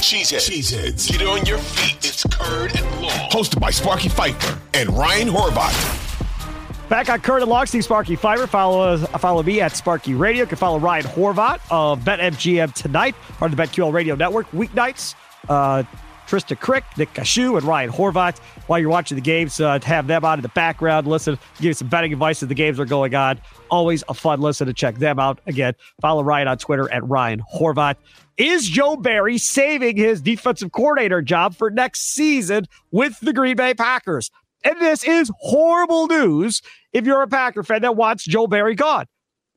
[0.00, 0.50] Cheeseheads.
[0.50, 1.10] Cheeseheads.
[1.10, 1.96] Get on your feet.
[1.98, 3.30] It's Curd and Long.
[3.30, 6.08] Hosted by Sparky Fifer and Ryan Horvat.
[6.88, 8.46] Back on Curd and Long, Steve Sparky Fifer.
[8.48, 10.42] Follow us, follow me at Sparky Radio.
[10.42, 14.50] You can follow Ryan Horvat of BetMGM tonight, part of the BetQL Radio Network.
[14.50, 15.14] Weeknights,
[15.48, 15.84] uh,
[16.26, 18.38] Trista Crick, Nick Cashew, and Ryan Horvat.
[18.66, 21.06] While you're watching the games, uh, have them on in the background.
[21.06, 23.40] Listen, give you some betting advice as the games are going on.
[23.70, 25.40] Always a fun listen to check them out.
[25.46, 27.96] Again, follow Ryan on Twitter at Ryan Horvat.
[28.40, 33.74] Is Joe Barry saving his defensive coordinator job for next season with the Green Bay
[33.74, 34.30] Packers?
[34.64, 36.62] And this is horrible news
[36.94, 39.04] if you're a Packer fan that wants Joe Barry gone.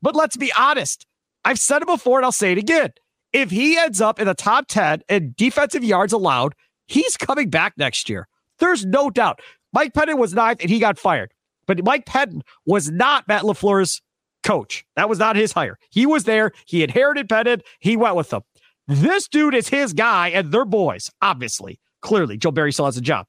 [0.02, 1.06] But let's be honest.
[1.46, 2.92] I've said it before and I'll say it again.
[3.32, 6.54] If he ends up in the top 10 in defensive yards allowed,
[6.86, 8.28] he's coming back next year.
[8.58, 9.40] There's no doubt.
[9.72, 11.32] Mike Pettine was ninth and he got fired.
[11.66, 14.02] But Mike Pettine was not Matt LaFleur's
[14.42, 14.84] coach.
[14.94, 15.78] That was not his hire.
[15.88, 16.52] He was there.
[16.66, 17.62] He inherited Pettine.
[17.80, 18.42] He went with them.
[18.86, 21.80] This dude is his guy, and they're boys, obviously.
[22.02, 23.26] Clearly, Joe Barry still has a job.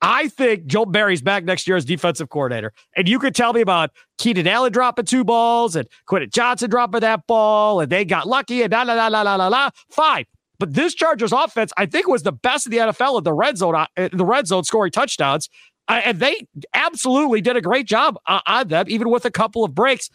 [0.00, 2.72] I think Joe Barry's back next year as defensive coordinator.
[2.96, 7.00] And you could tell me about Keenan Allen dropping two balls and Quentin Johnston dropping
[7.00, 9.70] that ball, and they got lucky and la la la la la la la.
[9.90, 10.24] Fine.
[10.58, 13.58] But this Chargers offense, I think, was the best in the NFL in the red
[13.58, 15.48] zone, uh, the red zone scoring touchdowns.
[15.88, 19.74] And they absolutely did a great job uh, on them, even with a couple of
[19.74, 20.10] breaks.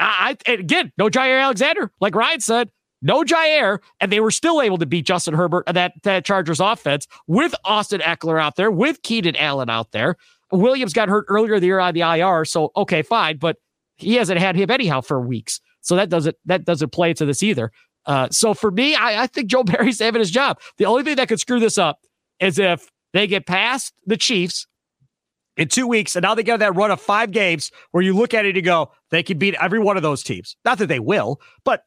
[0.00, 2.70] I, again, no Jaire Alexander, like Ryan said,
[3.04, 6.58] no Jaire, and they were still able to beat Justin Herbert and that, that Chargers
[6.58, 10.16] offense with Austin Ekeler out there, with Keenan Allen out there.
[10.50, 13.58] Williams got hurt earlier the year on the IR, so okay, fine, but
[13.96, 17.42] he hasn't had him anyhow for weeks, so that doesn't that doesn't play into this
[17.42, 17.70] either.
[18.06, 20.60] Uh, so for me, I, I think Joe Barry's saving his job.
[20.78, 22.00] The only thing that could screw this up
[22.40, 24.66] is if they get past the Chiefs
[25.56, 28.34] in two weeks, and now they get that run of five games where you look
[28.34, 30.56] at it and go, they can beat every one of those teams.
[30.64, 31.84] Not that they will, but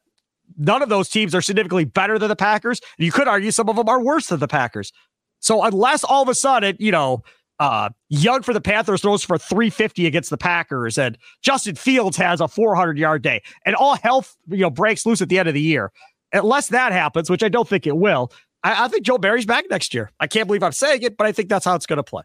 [0.56, 2.80] none of those teams are significantly better than the Packers.
[2.98, 4.92] You could argue some of them are worse than the Packers.
[5.40, 7.22] So unless all of a sudden, you know,
[7.60, 12.40] uh, Young for the Panthers throws for 350 against the Packers, and Justin Fields has
[12.40, 15.54] a 400 yard day, and all health you know breaks loose at the end of
[15.54, 15.92] the year.
[16.32, 18.30] Unless that happens, which I don't think it will,
[18.62, 20.10] I, I think Joe Barry's back next year.
[20.20, 22.22] I can't believe I'm saying it, but I think that's how it's going to play.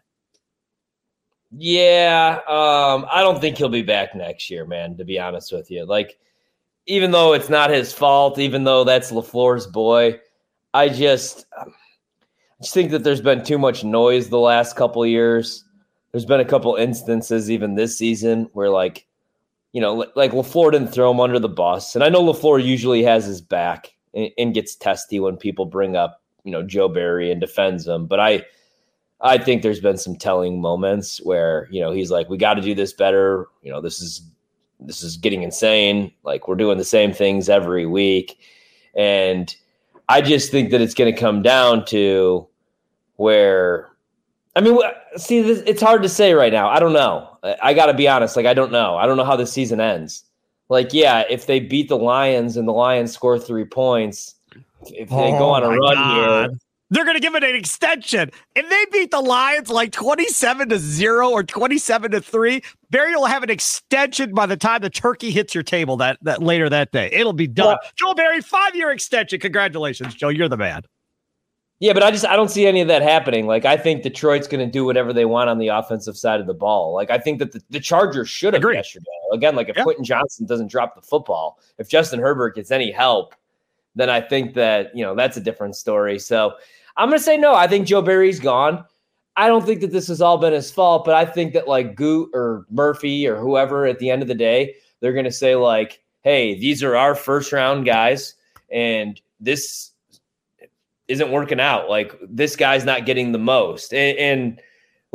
[1.56, 4.96] Yeah, um, I don't think he'll be back next year, man.
[4.96, 6.18] To be honest with you, like
[6.86, 10.20] even though it's not his fault, even though that's LaFleur's boy,
[10.72, 11.64] I just I
[12.62, 15.64] just think that there's been too much noise the last couple years.
[16.12, 19.06] There's been a couple instances even this season where like
[19.72, 21.96] you know, like LaFleur didn't throw him under the bus.
[21.96, 25.96] And I know LaFleur usually has his back and, and gets testy when people bring
[25.96, 28.06] up, you know, Joe Barry and defends him.
[28.06, 28.44] But I
[29.20, 32.60] I think there's been some telling moments where, you know, he's like, we got to
[32.62, 33.48] do this better.
[33.62, 34.30] You know, this is
[34.86, 36.12] this is getting insane.
[36.22, 38.38] Like we're doing the same things every week.
[38.94, 39.54] And
[40.08, 42.46] I just think that it's going to come down to
[43.16, 43.90] where,
[44.56, 44.78] I mean,
[45.16, 46.68] see, this, it's hard to say right now.
[46.68, 47.38] I don't know.
[47.62, 48.36] I got to be honest.
[48.36, 48.96] Like, I don't know.
[48.96, 50.24] I don't know how the season ends.
[50.68, 54.36] Like, yeah, if they beat the Lions and the Lions score three points,
[54.82, 56.50] if they oh go on a run God.
[56.50, 56.58] here,
[56.90, 58.30] they're going to give it an extension.
[58.54, 63.26] If they beat the Lions like 27 to 0 or 27 to 3, Barry will
[63.26, 66.92] have an extension by the time the turkey hits your table that, that later that
[66.92, 67.08] day.
[67.12, 67.66] It'll be done.
[67.66, 69.40] Well, Joe Barry, five year extension.
[69.40, 70.28] Congratulations, Joe.
[70.28, 70.82] You're the man.
[71.80, 73.46] Yeah, but I just I don't see any of that happening.
[73.46, 76.46] Like I think Detroit's going to do whatever they want on the offensive side of
[76.46, 76.94] the ball.
[76.94, 78.76] Like I think that the, the Chargers should have Agreed.
[78.76, 79.04] yesterday.
[79.32, 79.84] Again, like if yep.
[79.84, 83.34] Quentin Johnston doesn't drop the football, if Justin Herbert gets any help,
[83.94, 86.18] then I think that you know that's a different story.
[86.18, 86.54] So
[86.96, 87.54] I'm going to say no.
[87.54, 88.84] I think Joe Barry's gone.
[89.36, 91.96] I don't think that this has all been his fault, but I think that like
[91.96, 95.56] Goot or Murphy or whoever at the end of the day, they're going to say
[95.56, 98.34] like, "Hey, these are our first round guys,
[98.70, 99.92] and this
[101.08, 101.88] isn't working out.
[101.88, 103.92] Like this guy's not getting the most.
[103.92, 104.60] And, and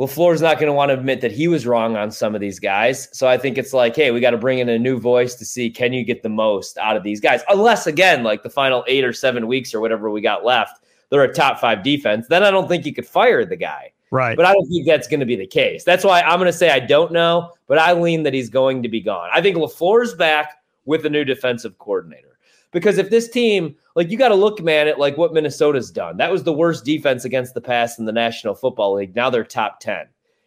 [0.00, 2.58] LaFleur's not going to want to admit that he was wrong on some of these
[2.58, 3.10] guys.
[3.12, 5.44] So I think it's like, hey, we got to bring in a new voice to
[5.44, 7.42] see can you get the most out of these guys?
[7.50, 11.22] Unless again, like the final eight or seven weeks or whatever we got left, they're
[11.22, 12.28] a top five defense.
[12.28, 13.92] Then I don't think you could fire the guy.
[14.10, 14.38] Right.
[14.38, 15.84] But I don't think that's going to be the case.
[15.84, 18.82] That's why I'm going to say I don't know, but I lean that he's going
[18.82, 19.28] to be gone.
[19.34, 22.29] I think LaFleur's back with a new defensive coordinator.
[22.72, 26.16] Because if this team, like you got to look, man, at like what Minnesota's done.
[26.16, 29.16] That was the worst defense against the pass in the National Football League.
[29.16, 30.06] Now they're top 10.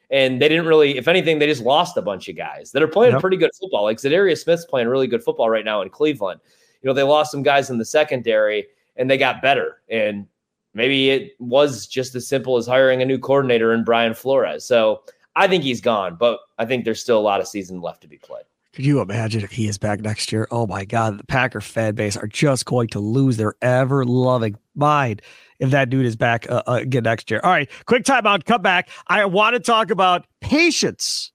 [0.09, 2.87] And they didn't really, if anything, they just lost a bunch of guys that are
[2.87, 3.21] playing yep.
[3.21, 3.83] pretty good football.
[3.83, 6.39] Like Za'Darius Smith's playing really good football right now in Cleveland.
[6.81, 9.81] You know, they lost some guys in the secondary and they got better.
[9.89, 10.27] And
[10.73, 14.65] maybe it was just as simple as hiring a new coordinator in Brian Flores.
[14.65, 15.01] So
[15.35, 18.07] I think he's gone, but I think there's still a lot of season left to
[18.07, 18.45] be played.
[18.73, 20.47] Could you imagine if he is back next year?
[20.49, 24.57] Oh my God, the Packer fan base are just going to lose their ever loving
[24.73, 25.21] mind
[25.59, 27.39] if that dude is back uh, uh, again next year.
[27.43, 28.45] All right, quick timeout.
[28.45, 28.89] Come back.
[29.05, 31.31] I want to talk about patience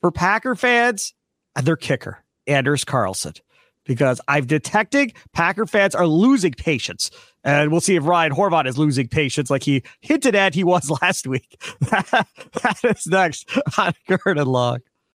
[0.00, 1.12] for Packer fans
[1.56, 3.32] and their kicker, Anders Carlson,
[3.82, 7.10] because I've detected Packer fans are losing patience.
[7.42, 10.88] And we'll see if Ryan Horvat is losing patience like he hinted at he was
[11.02, 11.60] last week.
[11.80, 14.82] that is next on Curd and Long.